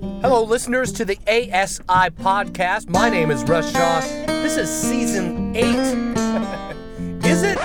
[0.00, 1.82] Hello, listeners to the ASI
[2.16, 2.88] podcast.
[2.88, 4.00] My name is Russ Shaw.
[4.26, 5.76] This is season eight.
[7.26, 7.58] is it?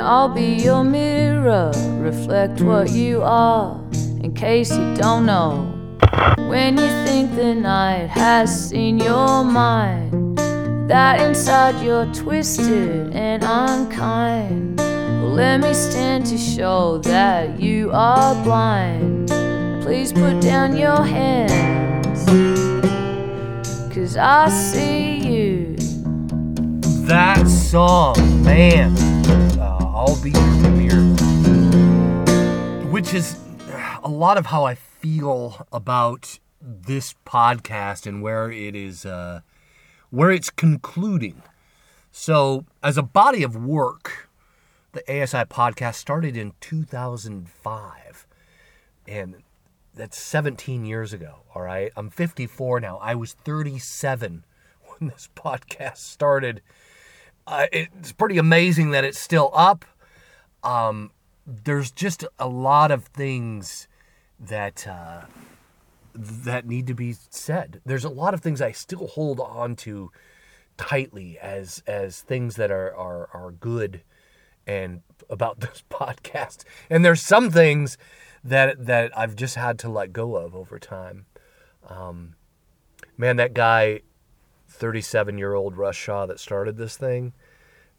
[0.00, 3.80] I'll be your mirror, reflect what you are,
[4.22, 5.76] in case you don't know.
[6.48, 10.38] When you think the night has seen your mind,
[10.88, 14.78] that inside you're twisted and unkind.
[14.78, 19.28] Well, let me stand to show that you are blind.
[19.82, 22.24] Please put down your hands,
[23.94, 25.76] cause I see you.
[27.06, 28.96] That song, man.
[29.58, 31.02] Uh, I'll be your mirror.
[32.90, 33.38] Which is
[34.02, 39.40] a lot of how I feel about this podcast and where it is, uh,
[40.08, 41.42] where it's concluding.
[42.10, 44.30] So, as a body of work,
[44.92, 48.26] the ASI podcast started in 2005.
[49.06, 49.42] And
[49.94, 51.92] that's 17 years ago, all right?
[51.94, 52.96] I'm 54 now.
[53.02, 54.44] I was 37
[54.80, 56.62] when this podcast started.
[57.50, 59.84] Uh, it's pretty amazing that it's still up.
[60.62, 61.10] Um,
[61.44, 63.88] there's just a lot of things
[64.38, 65.22] that uh,
[66.14, 67.80] that need to be said.
[67.84, 70.12] There's a lot of things I still hold on to
[70.76, 74.02] tightly as as things that are are, are good
[74.64, 76.62] and about this podcast.
[76.88, 77.98] And there's some things
[78.44, 81.26] that that I've just had to let go of over time.
[81.88, 82.36] Um,
[83.16, 84.02] man, that guy,
[84.68, 87.32] 37 year old Russ Shaw that started this thing.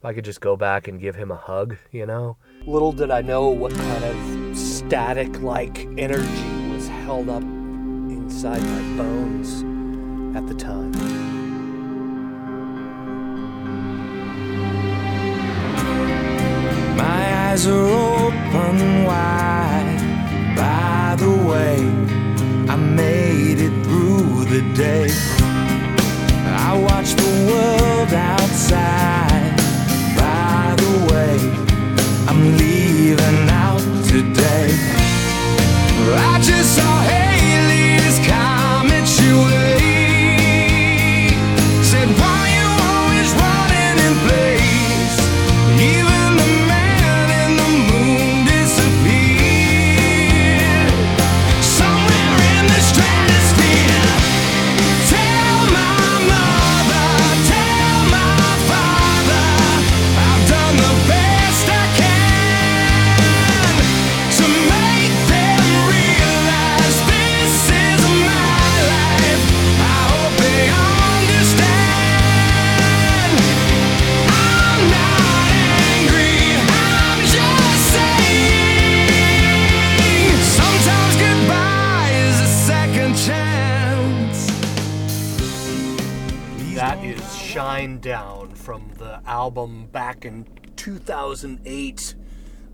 [0.02, 2.36] If I could just go back and give him a hug, you know.
[2.66, 8.98] Little did I know what kind of static like energy was held up inside my
[8.98, 9.62] bones
[10.36, 10.92] at the time.
[16.98, 20.00] My eyes are open wide.
[20.56, 21.78] By the way,
[22.72, 25.12] I made it through the day.
[26.58, 29.21] I watch the world outside.
[36.14, 36.61] I just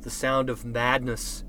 [0.08, 1.44] The Sound of Madness.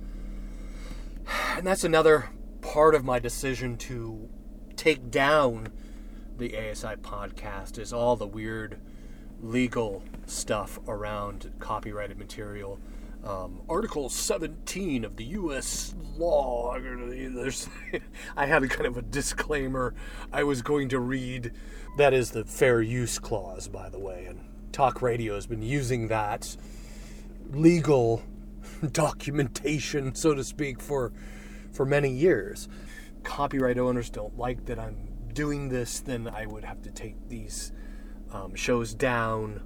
[1.56, 2.30] And that's another
[2.60, 4.28] part of my decision to
[4.74, 5.68] take down
[6.38, 8.80] the ASI podcast is all the weird
[9.40, 12.80] legal stuff around copyrighted material.
[13.22, 15.94] Um, Article 17 of the U.S.
[16.16, 16.76] law.
[16.80, 17.68] There's,
[18.36, 19.94] I had a kind of a disclaimer
[20.32, 21.52] I was going to read.
[21.96, 24.40] That is the fair use clause, by the way, and
[24.72, 26.56] talk radio has been using that
[27.52, 28.24] legal
[28.92, 31.12] documentation, so to speak, for
[31.72, 32.68] for many years.
[33.22, 37.72] Copyright owners don't like that I'm doing this, then I would have to take these
[38.32, 39.62] um, shows down.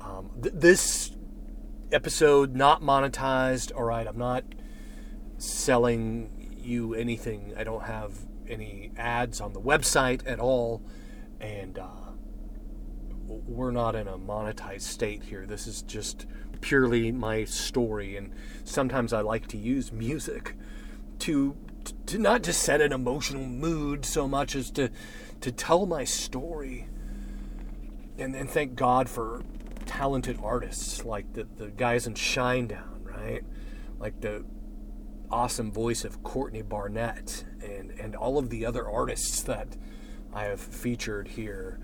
[0.00, 1.16] Um, th- this
[1.92, 3.72] episode not monetized.
[3.74, 4.44] All right, I'm not
[5.38, 7.54] selling you anything.
[7.56, 8.12] I don't have
[8.48, 10.82] any ads on the website at all,
[11.40, 11.86] and uh,
[13.26, 15.46] we're not in a monetized state here.
[15.46, 16.26] This is just
[16.60, 18.32] purely my story, and
[18.64, 20.54] sometimes I like to use music
[21.20, 21.56] to
[22.06, 24.90] to not just set an emotional mood so much as to
[25.40, 26.88] to tell my story.
[28.18, 29.42] And thank God for
[29.84, 33.42] talented artists like the the guys in Shinedown, right?
[33.98, 34.44] Like the
[35.30, 39.76] awesome voice of Courtney Barnett and and all of the other artists that
[40.32, 41.80] I have featured here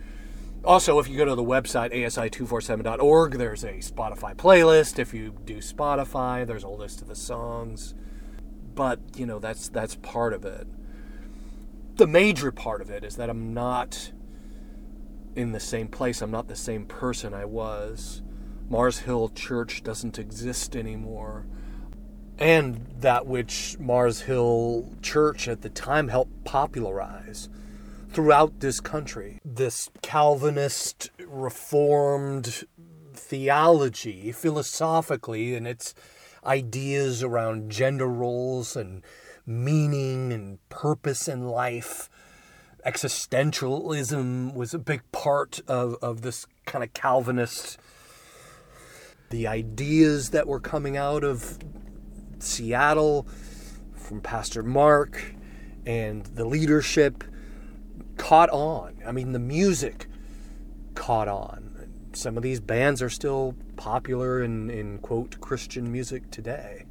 [0.65, 5.01] Also, if you go to the website asi247.org, there's a Spotify playlist.
[5.01, 7.95] If you do Spotify, there's a list of the songs.
[8.75, 10.69] But, you know, that's that's part of it.
[11.97, 14.13] The major part of it is that I'm not
[15.35, 16.23] in the same place.
[16.23, 18.23] I'm not the same person I was.
[18.69, 21.45] Mars Hill Church doesn't exist anymore.
[22.39, 27.49] And that which Mars Hill Church at the time helped popularize
[28.13, 29.41] throughout this country.
[29.45, 32.65] This Calvinist, reformed
[33.15, 35.95] theology, philosophically, and its
[36.45, 39.03] ideas around gender roles and
[39.47, 42.11] meaning and purpose in life.
[42.85, 47.79] Existentialism was a big part of, of this kind of Calvinist.
[49.31, 51.59] The ideas that were coming out of
[52.41, 53.27] Seattle
[53.95, 55.35] from Pastor Mark
[55.87, 57.25] and the leadership
[58.17, 58.97] caught on.
[59.07, 60.07] I mean, the music
[60.95, 61.71] caught on.
[62.13, 66.85] Some of these bands are still popular in, in quote Christian music today.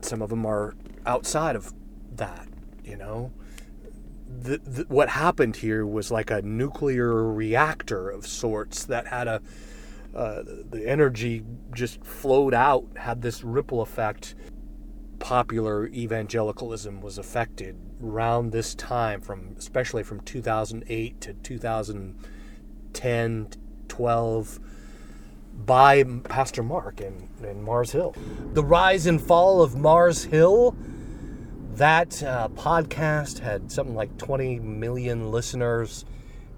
[0.00, 0.74] Some of them are
[1.06, 1.72] outside of
[2.16, 2.46] that,
[2.84, 3.32] you know.
[4.26, 9.40] The, the, what happened here was like a nuclear reactor of sorts that had a
[10.14, 11.42] uh, the energy
[11.74, 14.36] just flowed out, had this ripple effect.
[15.24, 23.48] Popular evangelicalism was affected around this time, from especially from 2008 to 2010,
[23.88, 24.60] 12,
[25.64, 28.14] by Pastor Mark and, and Mars Hill.
[28.52, 30.76] The rise and fall of Mars Hill.
[31.72, 36.04] That uh, podcast had something like 20 million listeners.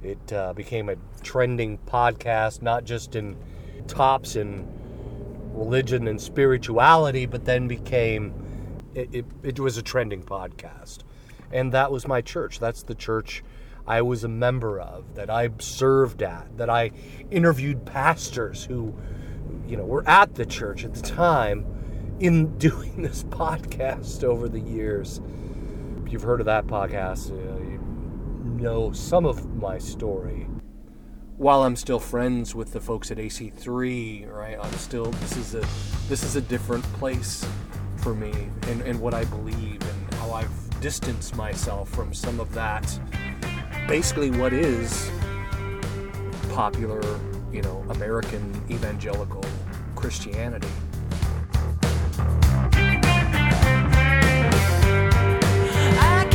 [0.03, 3.37] It uh, became a trending podcast, not just in
[3.87, 4.67] tops in
[5.53, 8.43] religion and spirituality, but then became
[8.96, 11.00] it, it, was a trending podcast.
[11.52, 12.58] And that was my church.
[12.58, 13.44] That's the church
[13.87, 16.90] I was a member of, that I served at, that I
[17.31, 18.94] interviewed pastors who,
[19.66, 21.64] you know, were at the church at the time
[22.19, 25.20] in doing this podcast over the years.
[26.04, 27.81] If you've heard of that podcast, uh, you
[28.62, 30.48] know some of my story.
[31.37, 34.56] While I'm still friends with the folks at AC3, right?
[34.60, 35.66] I'm still this is a
[36.08, 37.46] this is a different place
[38.06, 38.32] for me
[38.69, 43.00] and, and what I believe and how I've distanced myself from some of that
[43.88, 45.11] basically what is
[46.53, 47.03] popular,
[47.53, 49.44] you know, American evangelical
[49.97, 50.69] Christianity.
[55.99, 56.26] I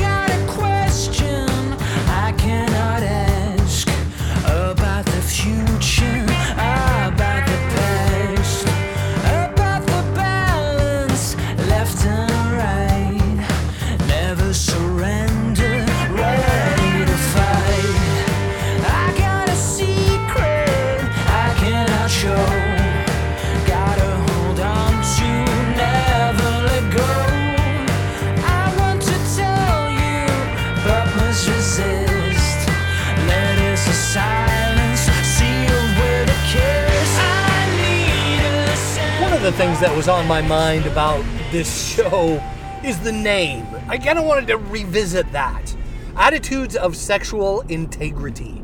[39.45, 42.39] of the things that was on my mind about this show
[42.83, 43.65] is the name.
[43.87, 45.75] I kind of wanted to revisit that.
[46.15, 48.59] Attitudes of sexual integrity.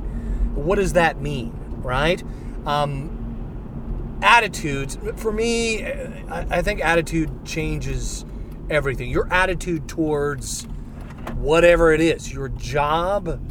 [0.53, 2.23] What does that mean, right?
[2.67, 5.83] Um, attitudes, for me,
[6.29, 8.23] I, think attitude changes
[8.69, 9.09] everything.
[9.09, 10.65] Your attitude towards
[11.37, 13.41] whatever it is, your job,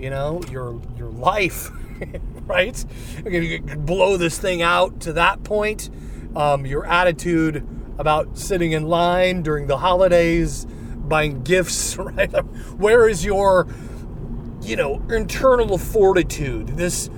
[0.00, 1.70] you know, your your life,
[2.46, 2.84] right?
[3.24, 5.88] You can blow this thing out to that point.
[6.34, 7.66] Um, your attitude
[7.98, 12.30] about sitting in line during the holidays, buying gifts, right?
[12.76, 13.66] Where is your,
[14.62, 16.68] you know, internal fortitude?
[16.68, 17.10] This,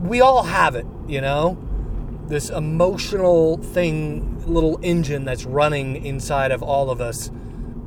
[0.00, 1.58] we all have it, you know,
[2.28, 7.30] this emotional thing, little engine that's running inside of all of us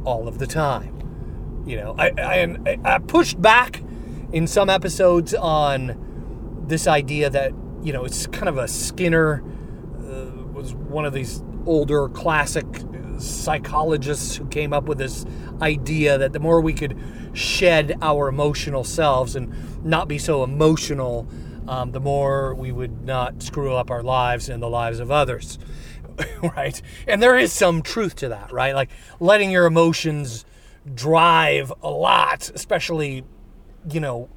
[0.06, 0.96] all of the time.
[1.66, 3.84] You know, I, I, I pushed back
[4.32, 7.52] in some episodes on this idea that,
[7.84, 9.44] you know, it's kind of a Skinner
[10.90, 12.66] one of these older classic
[13.20, 15.26] psychologists who came up with this
[15.62, 16.98] idea that the more we could
[17.34, 19.54] shed our emotional selves and
[19.84, 21.28] not be so emotional,
[21.68, 25.60] um, the more we would not screw up our lives and the lives of others.
[26.56, 26.82] right?
[27.08, 28.74] And there is some truth to that, right?
[28.74, 30.46] Like letting your emotions
[30.94, 33.24] drive a lot, especially,
[33.90, 34.30] you know,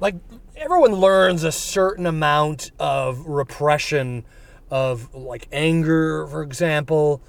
[0.00, 0.16] like
[0.56, 4.24] everyone learns a certain amount of repression
[4.70, 7.22] of like anger, for example.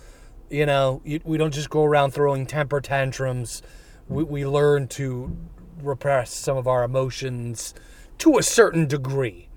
[0.49, 3.61] You know, we don't just go around throwing temper tantrums.
[4.07, 5.37] We, we learn to
[5.81, 7.73] repress some of our emotions
[8.19, 9.49] to a certain degree.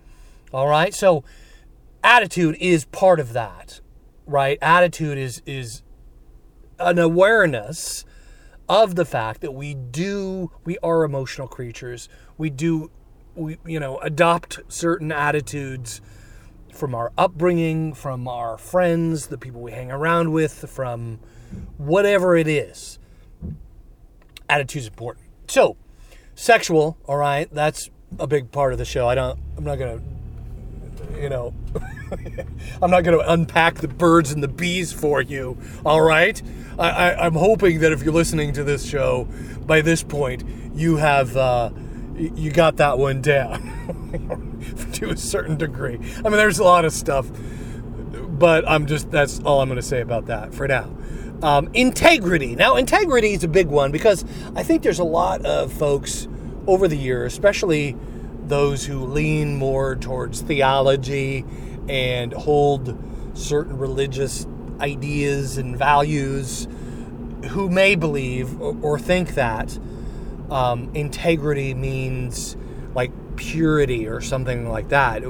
[0.53, 0.95] All right?
[0.95, 1.25] So
[2.03, 3.81] attitude is part of that,
[4.27, 4.59] right?
[4.61, 5.83] Attitude is is
[6.79, 8.05] an awareness
[8.69, 12.09] of the fact that we do we are emotional creatures.
[12.37, 12.91] We do
[13.35, 16.01] we you know adopt certain attitudes
[16.73, 21.21] from our upbringing, from our friends, the people we hang around with, from
[21.77, 22.99] whatever it is.
[24.49, 25.27] Attitude's important.
[25.49, 25.77] So,
[26.35, 29.09] sexual, all right, that's a big part of the show.
[29.09, 31.55] I don't I'm not going to you know
[32.83, 36.41] I'm not going to unpack the birds and the bees for you, all right?
[36.79, 39.29] I, I'm hoping that if you're listening to this show,
[39.67, 41.71] by this point, you have uh,
[42.17, 43.61] you got that one down
[44.93, 45.99] to a certain degree.
[46.19, 47.31] I mean, there's a lot of stuff,
[48.29, 50.91] but I'm just that's all I'm going to say about that for now.
[51.43, 52.55] Um, integrity.
[52.55, 56.29] Now, integrity is a big one because I think there's a lot of folks
[56.67, 57.97] over the years, especially
[58.45, 61.45] those who lean more towards theology
[61.89, 62.97] and hold
[63.35, 64.47] certain religious
[64.81, 66.69] ideas and values,
[67.49, 69.79] who may believe or think that
[70.53, 72.57] um, integrity means
[72.95, 75.23] like purity or something like that.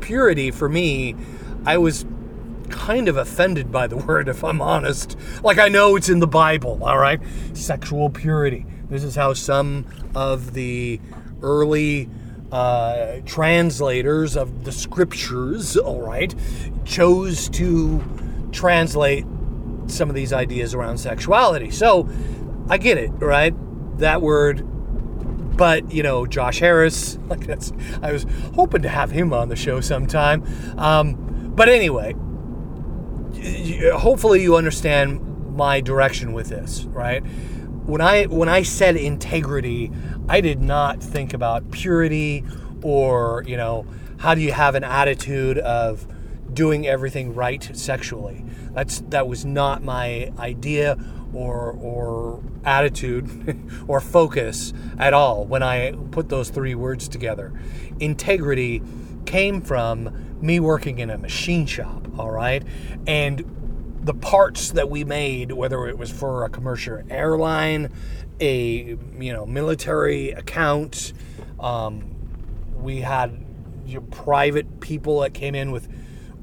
[0.00, 1.16] Purity for me,
[1.64, 2.04] I was
[2.68, 5.16] kind of offended by the word, if I'm honest.
[5.42, 7.20] Like, I know it's in the Bible, all right?
[7.54, 8.66] Sexual purity.
[8.90, 11.00] This is how some of the
[11.42, 12.10] early
[12.52, 16.34] uh, translators of the scriptures, all right,
[16.84, 18.04] chose to
[18.52, 19.24] translate
[19.86, 21.70] some of these ideas around sexuality.
[21.70, 22.08] So,
[22.68, 23.54] I get it, right?
[23.98, 24.66] That word
[25.58, 28.24] but you know Josh Harris, like that's I was
[28.54, 30.44] hoping to have him on the show sometime.
[30.78, 32.14] Um, but anyway,
[33.92, 37.20] hopefully you understand my direction with this, right?
[37.20, 39.90] When I when I said integrity,
[40.28, 42.44] I did not think about purity
[42.82, 43.84] or you know
[44.18, 46.06] how do you have an attitude of
[46.52, 48.44] doing everything right sexually.
[48.72, 50.96] That's that was not my idea
[51.34, 57.52] or or attitude or focus at all when I put those three words together.
[58.00, 58.82] Integrity
[59.26, 62.62] came from me working in a machine shop, all right?
[63.06, 67.92] And the parts that we made, whether it was for a commercial airline,
[68.40, 71.12] a you know military account,
[71.60, 72.14] um,
[72.74, 73.44] we had
[73.86, 75.88] you know, private people that came in with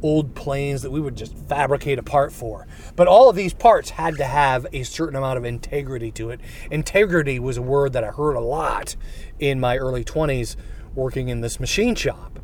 [0.01, 2.67] old planes that we would just fabricate a part for.
[2.95, 6.39] But all of these parts had to have a certain amount of integrity to it.
[6.69, 8.95] Integrity was a word that I heard a lot
[9.39, 10.55] in my early 20s
[10.93, 12.39] working in this machine shop.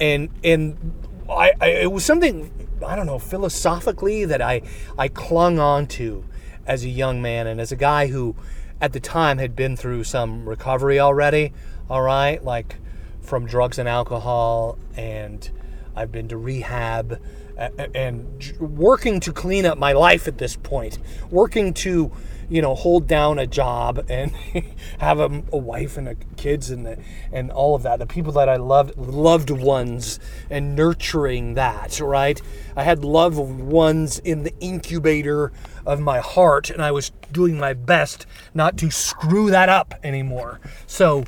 [0.00, 0.94] And and
[1.28, 4.62] I, I it was something I don't know philosophically that I
[4.96, 6.24] I clung on to
[6.66, 8.36] as a young man and as a guy who
[8.80, 11.52] at the time had been through some recovery already,
[11.90, 12.42] all right?
[12.44, 12.76] Like
[13.20, 15.50] from drugs and alcohol and
[15.98, 17.20] I've been to rehab
[17.56, 22.12] and working to clean up my life at this point, working to,
[22.48, 24.32] you know, hold down a job and
[24.98, 26.98] have a, a wife and a kids and the,
[27.32, 27.98] and all of that.
[27.98, 31.98] The people that I loved, loved ones, and nurturing that.
[32.00, 32.40] Right,
[32.76, 35.50] I had loved ones in the incubator
[35.84, 38.24] of my heart, and I was doing my best
[38.54, 40.60] not to screw that up anymore.
[40.86, 41.24] So,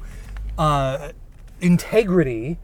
[0.57, 1.11] uh,
[1.61, 2.59] integrity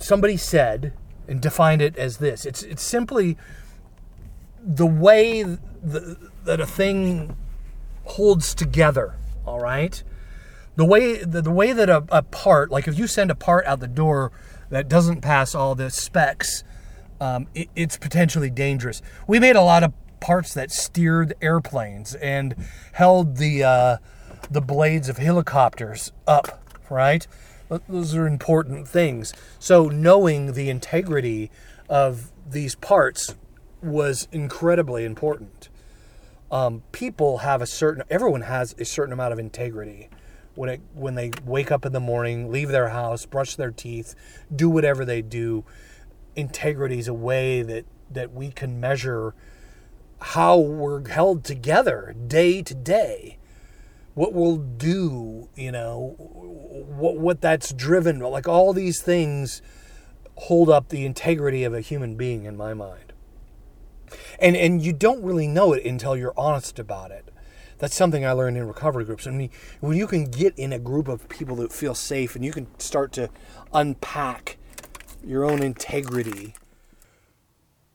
[0.00, 0.94] somebody said
[1.30, 2.44] and defined it as this.
[2.44, 3.38] It's it's simply
[4.62, 7.36] the way th- that a thing
[8.04, 9.14] holds together
[9.46, 10.02] all right?
[10.76, 13.64] The way the, the way that a, a part like if you send a part
[13.66, 14.32] out the door
[14.70, 16.64] that doesn't pass all the specs
[17.20, 19.02] um, it, it's potentially dangerous.
[19.26, 22.54] We made a lot of parts that steered airplanes and
[22.92, 23.96] held the uh,
[24.50, 27.26] the blades of helicopters up right
[27.88, 29.32] those are important things.
[29.58, 31.50] So knowing the integrity
[31.88, 33.34] of these parts
[33.82, 35.68] was incredibly important.
[36.50, 40.08] Um, people have a certain everyone has a certain amount of integrity
[40.56, 44.16] when it when they wake up in the morning leave their house brush their teeth
[44.54, 45.64] do whatever they do.
[46.34, 49.32] Integrity is a way that that we can measure
[50.20, 53.38] how we're held together day to day
[54.14, 59.62] what we'll do you know what what that's driven like all these things
[60.36, 63.12] hold up the integrity of a human being in my mind
[64.38, 67.30] and and you don't really know it until you're honest about it
[67.80, 69.24] that's something I learned in recovery groups.
[69.24, 69.48] When you,
[69.80, 72.66] when you can get in a group of people that feel safe and you can
[72.78, 73.30] start to
[73.72, 74.58] unpack
[75.24, 76.54] your own integrity,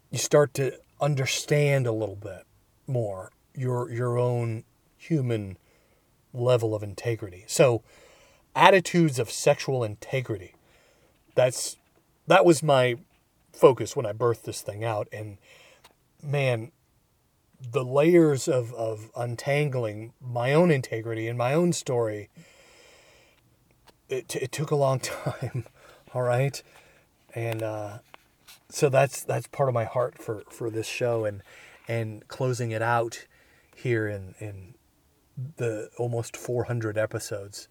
[0.09, 2.45] you start to understand a little bit
[2.87, 4.63] more your your own
[4.97, 5.57] human
[6.35, 7.43] level of integrity.
[7.47, 7.83] So
[8.55, 10.55] attitudes of sexual integrity.
[11.35, 11.77] That's
[12.27, 12.97] that was my
[13.51, 15.07] focus when I birthed this thing out.
[15.11, 15.37] And
[16.21, 16.71] man,
[17.59, 22.29] the layers of, of untangling my own integrity and my own story,
[24.09, 25.65] it, it took a long time.
[26.13, 26.61] All right.
[27.33, 27.99] And uh,
[28.69, 31.41] so that's that's part of my heart for, for this show and
[31.87, 33.27] and closing it out
[33.75, 34.74] here in, in
[35.57, 37.67] the almost 400 episodes.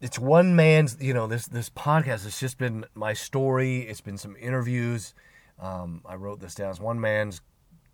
[0.00, 3.80] It's one man's you know this this podcast has just been my story.
[3.80, 5.14] It's been some interviews.
[5.58, 6.70] Um, i wrote this down.
[6.70, 7.40] It's one man's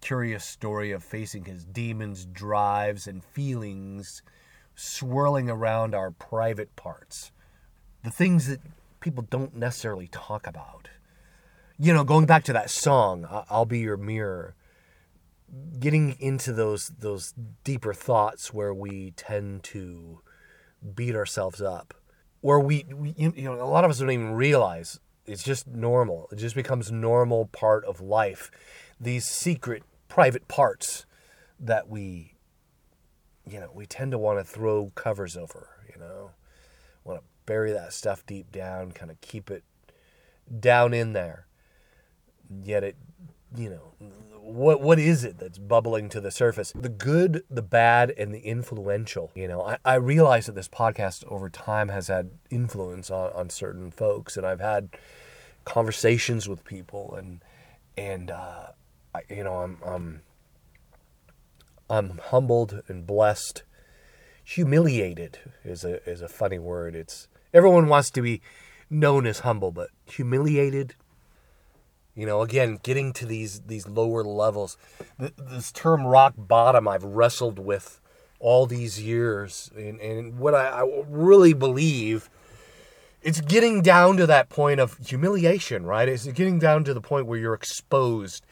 [0.00, 4.22] curious story of facing his demons drives and feelings
[4.74, 7.30] swirling around our private parts.
[8.02, 8.60] The things that
[8.98, 10.88] people don't necessarily talk about.
[11.78, 14.54] You know going back to that song "I- i'll be your mirror
[15.78, 20.20] getting into those those deeper thoughts where we tend to
[20.94, 21.94] beat ourselves up
[22.42, 26.28] where we, we you know a lot of us don't even realize it's just normal.
[26.32, 28.50] It just becomes normal part of life.
[29.00, 31.06] These secret private parts
[31.58, 32.34] that we
[33.48, 36.32] you know we tend to want to throw covers over you know?
[37.04, 39.64] Want to bury that stuff deep down kind of keep it
[40.60, 41.46] down in there.
[42.64, 42.96] Yet it
[43.56, 43.92] you know
[44.52, 46.72] what what is it that's bubbling to the surface?
[46.72, 49.62] The good the bad and the influential you know?
[49.62, 54.36] I, I realize that this podcast over time has had influence on, on certain folks
[54.36, 54.90] and i've had
[55.64, 57.40] conversations with people and
[57.96, 58.68] and uh,
[59.14, 60.22] I, you know i'm i'm
[61.88, 63.62] i'm humbled and blessed.
[64.44, 66.96] Humiliated is a is a funny word.
[66.96, 68.40] It's everyone wants to be
[68.90, 70.94] known as humble but humiliated
[72.14, 74.76] you know, again, getting to these these lower levels.
[75.18, 78.00] Th- This term rock bottom I've wrestled with
[78.38, 82.28] all these years, and, and what I, I really believe,
[83.22, 86.08] it's getting down to that point of humiliation, right?
[86.08, 88.44] It's getting down to the point where you're exposed,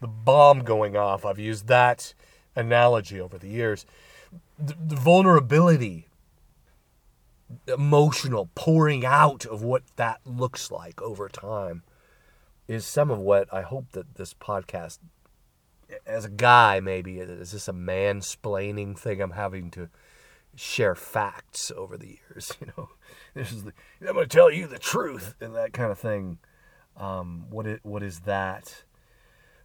[0.00, 1.24] the bomb going off.
[1.24, 2.12] I've used that
[2.54, 3.86] analogy over the years.
[4.58, 6.08] The, the vulnerability,
[7.66, 11.82] emotional pouring out of what that looks like over time
[12.68, 14.98] is some of what I hope that this podcast,
[16.06, 19.22] as a guy, maybe is this a mansplaining thing?
[19.22, 19.88] I'm having to
[20.54, 22.52] share facts over the years.
[22.60, 22.88] You know,
[23.34, 26.38] this is the, I'm going to tell you the truth and that kind of thing.
[26.96, 28.84] Um, what is what is that?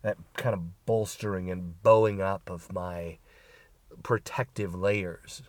[0.04, 3.18] That kind of bolstering and bowing up of my
[4.04, 5.44] protective layers,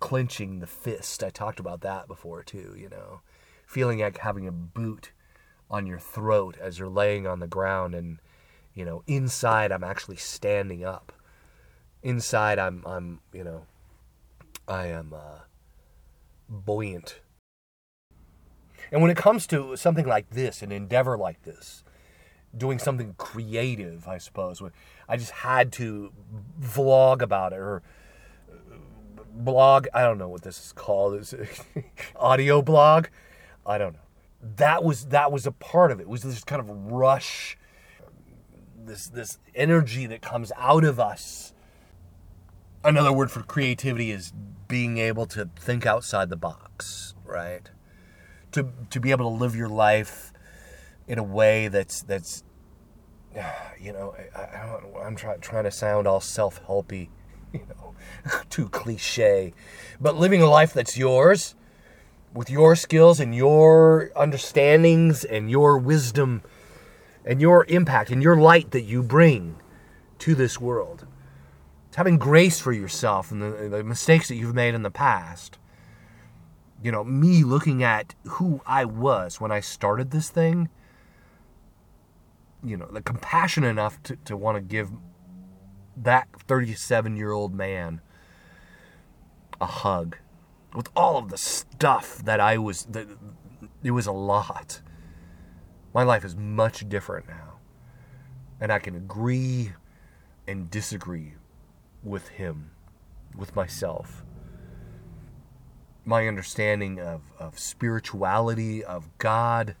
[0.00, 1.22] clenching the fist.
[1.22, 2.74] I talked about that before too.
[2.76, 3.20] You know,
[3.66, 5.12] feeling like having a boot
[5.70, 8.18] on your throat as you're laying on the ground and
[8.74, 11.12] you know inside i'm actually standing up.
[12.02, 13.66] Inside i'm i'm you know
[14.68, 15.40] i am uh,
[16.48, 17.20] buoyant.
[18.92, 21.82] And when it comes to something like this an endeavor like this
[22.56, 24.62] doing something creative i suppose
[25.08, 26.12] i just had to
[26.62, 27.82] vlog about it or
[29.32, 31.14] blog i don't know what this is called.
[31.14, 31.34] Is
[32.16, 33.06] audio blog?
[33.66, 34.03] I don't know
[34.56, 36.02] that was that was a part of it.
[36.02, 37.56] it was this kind of rush
[38.76, 41.54] this this energy that comes out of us
[42.84, 44.32] another word for creativity is
[44.68, 47.70] being able to think outside the box right
[48.52, 50.32] to to be able to live your life
[51.08, 52.44] in a way that's that's
[53.80, 57.08] you know I, I don't, I'm try, trying to sound all self-helpy
[57.52, 57.94] you know
[58.50, 59.54] too cliche
[60.00, 61.54] but living a life that's yours
[62.34, 66.42] with your skills and your understandings and your wisdom
[67.24, 69.56] and your impact and your light that you bring
[70.18, 71.06] to this world.
[71.88, 75.58] It's having grace for yourself and the, the mistakes that you've made in the past.
[76.82, 80.68] You know, me looking at who I was when I started this thing,
[82.64, 84.90] you know, the compassion enough to, to want to give
[85.96, 88.00] that 37 year old man
[89.60, 90.16] a hug
[90.74, 93.06] with all of the stuff that I was that
[93.82, 94.80] it was a lot.
[95.94, 97.58] My life is much different now.
[98.60, 99.72] And I can agree
[100.46, 101.34] and disagree
[102.02, 102.72] with him,
[103.36, 104.24] with myself.
[106.04, 109.76] My understanding of, of spirituality, of God,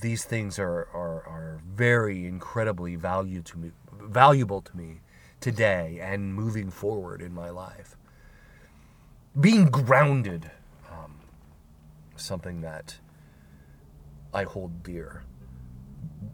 [0.00, 5.00] these things are, are, are very incredibly value to me, valuable to me
[5.40, 7.96] today and moving forward in my life
[9.38, 10.50] being grounded
[10.90, 11.16] um,
[12.16, 12.98] something that
[14.32, 15.22] i hold dear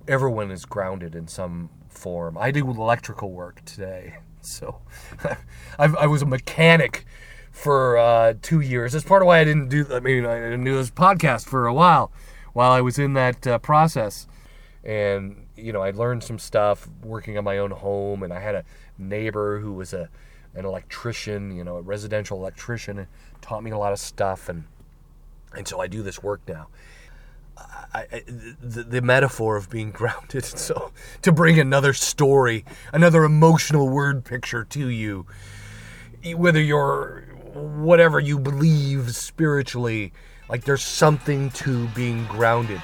[0.07, 4.81] everyone is grounded in some form i do electrical work today so
[5.79, 7.07] i was a mechanic
[7.51, 8.93] for uh, two years.
[8.93, 9.87] That's part of why I didn't do.
[9.91, 12.13] I mean, I didn't do this podcast for a while,
[12.53, 14.27] while I was in that uh, process.
[14.83, 18.55] And you know, I learned some stuff working on my own home, and I had
[18.55, 18.65] a
[18.99, 20.09] neighbor who was a
[20.55, 23.07] an electrician, you know, a residential electrician,
[23.41, 24.65] taught me a lot of stuff, and
[25.57, 26.69] and so I do this work now.
[27.93, 30.45] I, I, the, the metaphor of being grounded.
[30.45, 35.27] So to bring another story, another emotional word picture to you,
[36.35, 40.13] whether you're whatever you believe spiritually,
[40.49, 42.81] like there's something to being grounded.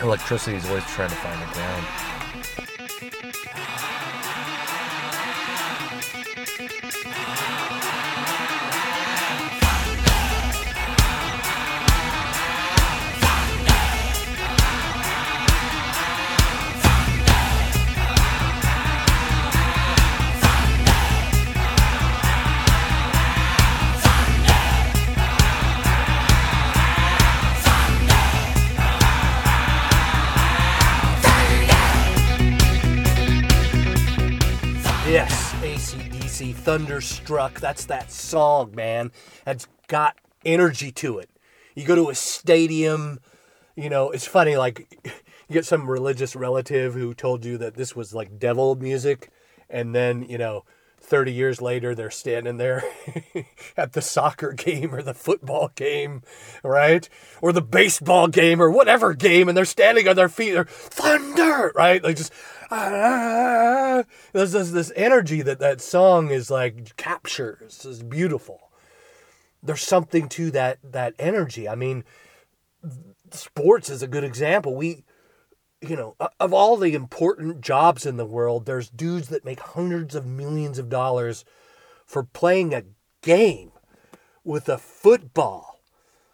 [0.00, 2.13] Electricity is always trying to find the ground.
[36.64, 37.60] Thunderstruck.
[37.60, 39.12] That's that song, man.
[39.44, 41.28] That's got energy to it.
[41.74, 43.20] You go to a stadium,
[43.76, 47.94] you know, it's funny, like, you get some religious relative who told you that this
[47.94, 49.30] was like devil music,
[49.68, 50.64] and then, you know,
[51.00, 52.82] 30 years later, they're standing there
[53.76, 56.22] at the soccer game or the football game,
[56.62, 57.06] right?
[57.42, 60.52] Or the baseball game or whatever game, and they're standing on their feet.
[60.52, 62.02] They're thunder, right?
[62.02, 62.32] Like just,
[62.70, 67.84] ah, there's this, this energy that that song is like captures.
[67.84, 68.70] is beautiful.
[69.62, 71.68] There's something to that that energy.
[71.68, 72.04] I mean,
[73.30, 74.74] sports is a good example.
[74.74, 75.04] We,
[75.80, 80.14] you know, of all the important jobs in the world, there's dudes that make hundreds
[80.14, 81.44] of millions of dollars
[82.06, 82.84] for playing a
[83.22, 83.72] game
[84.44, 85.80] with a football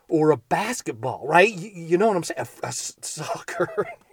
[0.09, 1.53] or a basketball, right?
[1.53, 2.47] You, you know what I'm saying?
[2.63, 3.87] A soccer,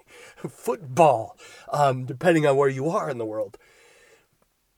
[0.49, 1.37] football,
[1.71, 3.57] um, depending on where you are in the world.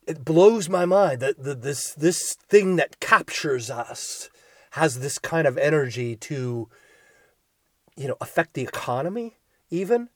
[0.08, 4.30] It blows my mind that the, this this thing that captures us
[4.72, 6.68] has this kind of energy to,
[7.96, 9.38] you know, affect the economy
[9.70, 10.10] even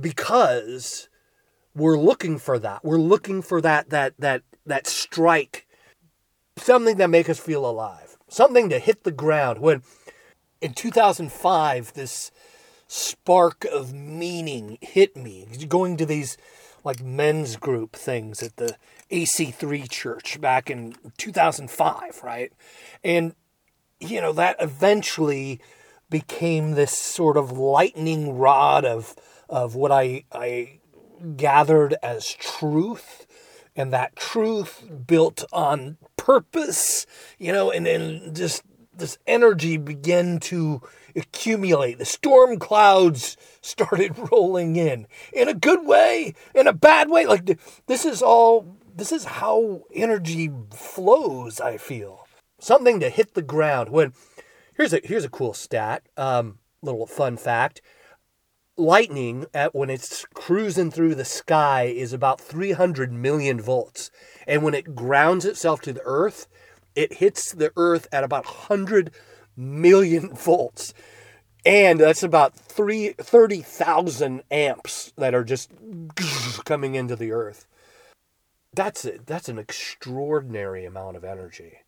[0.00, 1.08] because
[1.74, 2.84] we're looking for that.
[2.84, 5.66] We're looking for that that that that strike,
[6.56, 9.60] something that make us feel alive, something to hit the ground.
[9.60, 9.82] When
[10.60, 12.30] in 2005, this
[12.94, 15.48] spark of meaning hit me.
[15.68, 16.36] Going to these
[16.84, 18.76] like men's group things at the
[19.10, 22.52] AC3 church back in 2005, right?
[23.02, 23.34] And
[23.98, 25.60] you know that eventually
[26.08, 29.16] became this sort of lightning rod of
[29.48, 30.78] of what I I
[31.36, 33.26] gathered as truth
[33.74, 37.06] and that truth built on purpose
[37.38, 40.82] you know and then just this energy began to
[41.16, 41.98] accumulate.
[41.98, 45.06] The storm clouds started rolling in.
[45.32, 46.34] In a good way?
[46.54, 47.26] In a bad way?
[47.26, 52.26] Like this is all this is how energy flows i feel.
[52.60, 53.90] Something to hit the ground.
[53.90, 54.12] When
[54.76, 57.80] here's a here's a cool stat um little fun fact.
[58.76, 64.10] Lightning at when it's cruising through the sky is about 300 million volts.
[64.48, 66.48] And when it grounds itself to the earth
[66.94, 69.10] it hits the earth at about 100
[69.56, 70.94] million volts
[71.66, 75.70] and that's about three, 30,000 amps that are just
[76.64, 77.66] coming into the earth
[78.72, 81.78] that's it that's an extraordinary amount of energy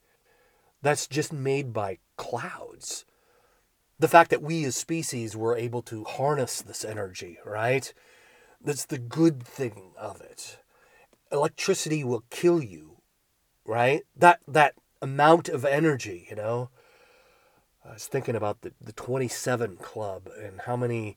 [0.82, 3.04] that's just made by clouds
[3.98, 7.92] the fact that we as species were able to harness this energy, right?
[8.60, 10.58] That's the good thing of it.
[11.32, 12.98] Electricity will kill you,
[13.64, 14.02] right?
[14.14, 16.70] That that amount of energy, you know.
[17.88, 21.16] I was thinking about the, the 27 Club and how many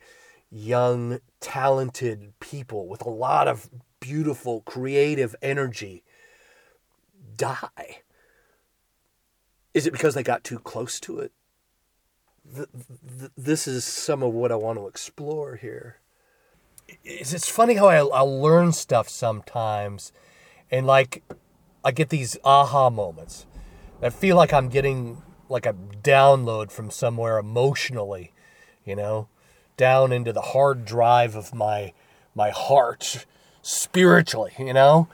[0.51, 6.03] young, talented people with a lot of beautiful, creative energy
[7.35, 8.01] die.
[9.73, 11.31] Is it because they got too close to it?
[12.55, 12.69] th-
[13.19, 15.97] th- this is some of what I want to explore here.
[17.03, 20.11] It's, it's funny how I, I'll learn stuff sometimes,
[20.71, 21.23] and like
[21.83, 23.45] I get these aha moments.
[24.01, 28.31] I feel like I'm getting like a download from somewhere emotionally,
[28.85, 29.27] you know,
[29.77, 31.93] down into the hard drive of my
[32.35, 33.25] my heart
[33.61, 35.07] spiritually, you know.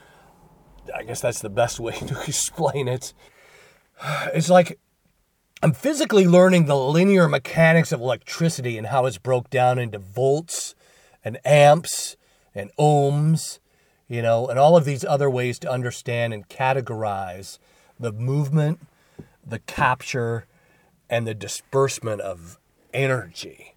[0.94, 3.14] I guess that's the best way to explain it.
[4.34, 4.80] It's like
[5.64, 10.76] I'm physically learning the linear mechanics of electricity and how it's broke down into volts
[11.24, 12.18] and amps
[12.54, 13.60] and ohms
[14.08, 17.58] you know, and all of these other ways to understand and categorize
[18.00, 18.80] the movement,
[19.46, 20.48] the capture,
[21.10, 22.60] and the disbursement of
[22.94, 23.76] energy.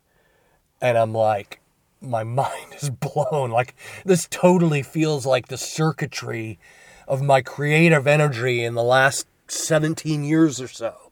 [0.80, 1.60] And I'm like,
[2.00, 3.50] my mind is blown.
[3.50, 6.58] Like, this totally feels like the circuitry
[7.06, 11.10] of my creative energy in the last 17 years or so.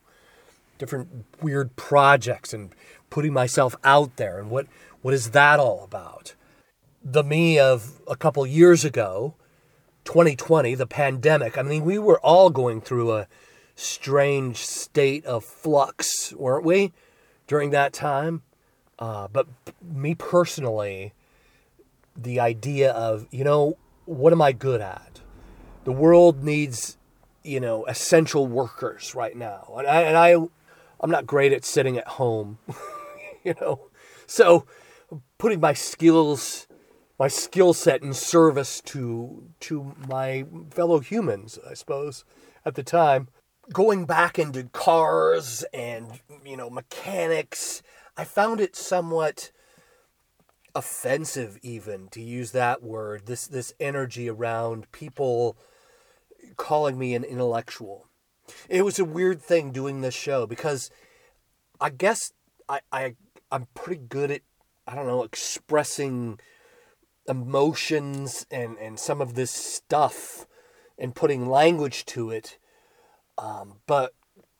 [0.79, 2.75] Different weird projects and
[3.09, 4.38] putting myself out there.
[4.38, 4.66] And what,
[5.01, 6.35] what is that all about?
[7.03, 9.35] The me of a couple years ago,
[10.05, 13.27] 2020, the pandemic, I mean, we were all going through a
[13.77, 16.93] strange state of flux, weren't we,
[17.47, 18.43] during that time?
[18.99, 19.47] Uh, but
[19.81, 21.12] me personally,
[22.17, 25.21] the idea of, you know, what am I good at?
[25.85, 26.97] The world needs,
[27.45, 29.73] you know, essential workers right now.
[29.79, 30.49] And I, and I
[31.01, 32.59] I'm not great at sitting at home,
[33.45, 33.89] you know.
[34.27, 34.67] So
[35.39, 36.67] putting my skills
[37.19, 42.25] my skill set in service to to my fellow humans, I suppose,
[42.65, 43.29] at the time.
[43.72, 47.83] Going back into cars and you know mechanics,
[48.16, 49.50] I found it somewhat
[50.74, 53.26] offensive even to use that word.
[53.26, 55.57] This this energy around people
[56.57, 58.07] calling me an intellectual.
[58.68, 60.90] It was a weird thing doing this show because
[61.81, 62.33] I guess
[62.68, 63.16] I, I
[63.50, 64.42] I'm pretty good at
[64.87, 66.38] I don't know expressing
[67.29, 70.46] emotions and, and some of this stuff
[70.98, 72.59] and putting language to it.
[73.38, 74.14] Um, but,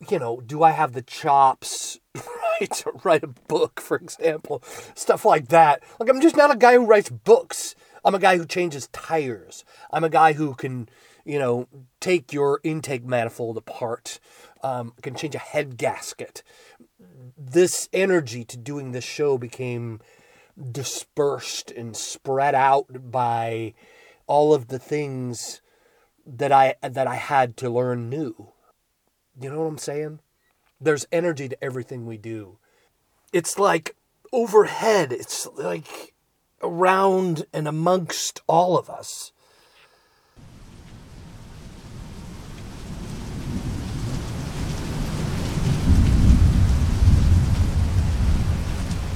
[0.09, 4.63] you know, do I have the chops, right, to write a book, for example?
[4.95, 5.83] Stuff like that.
[5.99, 7.75] Like, I'm just not a guy who writes books.
[8.05, 9.65] I'm a guy who changes tires.
[9.91, 10.89] I'm a guy who can,
[11.25, 11.69] you know,
[12.01, 14.21] take your intake manifold apart,
[14.63, 16.43] um, can change a head gasket.
[17.37, 20.01] This energy to doing this show became
[20.71, 23.75] dispersed and spread out by
[24.27, 25.61] all of the things
[26.27, 28.53] that I that I had to learn new.
[29.39, 30.21] You know what I'm saying?
[30.81, 32.59] There's energy to everything we do.
[33.33, 33.95] It's like
[34.33, 35.13] overhead.
[35.13, 36.15] It's like
[36.63, 39.33] around and amongst all of us.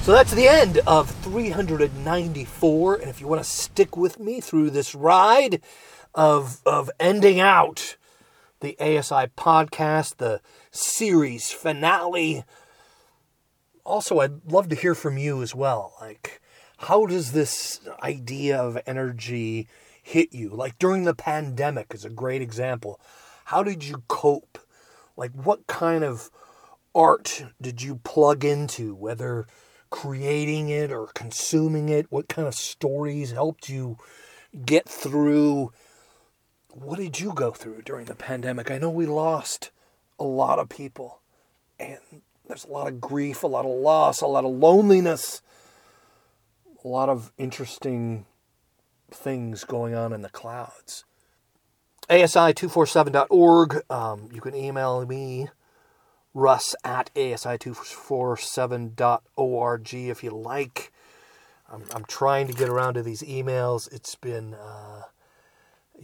[0.03, 2.95] So that's the end of 394.
[2.95, 5.61] And if you want to stick with me through this ride
[6.13, 7.97] of, of ending out
[8.61, 12.45] the ASI podcast, the series finale,
[13.83, 15.93] also, I'd love to hear from you as well.
[15.99, 16.41] Like,
[16.77, 19.67] how does this idea of energy
[20.01, 20.49] hit you?
[20.49, 22.99] Like, during the pandemic is a great example.
[23.45, 24.59] How did you cope?
[25.17, 26.29] Like, what kind of
[26.93, 28.93] art did you plug into?
[28.95, 29.47] Whether
[29.89, 32.11] creating it or consuming it?
[32.11, 33.97] What kind of stories helped you
[34.63, 35.71] get through?
[36.73, 38.71] What did you go through during the pandemic?
[38.71, 39.71] I know we lost
[40.17, 41.19] a lot of people,
[41.79, 41.99] and
[42.47, 45.41] there's a lot of grief, a lot of loss, a lot of loneliness,
[46.83, 48.25] a lot of interesting
[49.09, 51.03] things going on in the clouds.
[52.09, 53.81] ASI247.org.
[53.89, 55.49] Um, you can email me
[56.33, 60.91] russ at asi247.org if you like.
[61.71, 63.93] I'm, I'm trying to get around to these emails.
[63.93, 65.03] It's been, uh,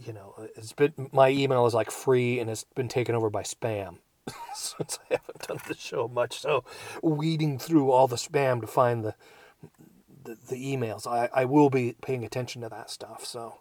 [0.04, 3.42] you know, it's been my email is like free and it's been taken over by
[3.42, 3.98] spam
[4.54, 6.40] since I haven't done the show much.
[6.40, 6.64] So
[7.02, 9.14] weeding through all the spam to find the
[10.24, 11.06] the, the emails.
[11.06, 13.24] I, I will be paying attention to that stuff.
[13.24, 13.60] So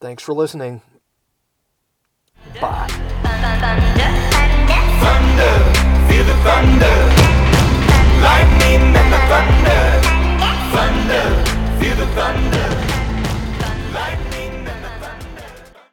[0.00, 0.82] thanks for listening.
[2.60, 2.88] Bye.
[3.22, 3.58] Thunder,
[5.00, 5.54] thunder,
[6.08, 6.96] feel the thunder.
[8.22, 10.08] Lightning and the thunder.
[10.72, 12.77] Thunder, feel the thunder.